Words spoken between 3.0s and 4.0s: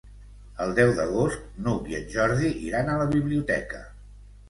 la biblioteca.